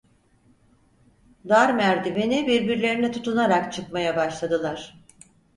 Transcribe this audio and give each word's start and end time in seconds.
Dar 1.49 1.73
merdiveni 1.75 2.47
birbirlerine 2.47 3.11
tutunarak 3.11 3.73
çıkmaya 3.73 4.15
başladılar. 4.15 4.97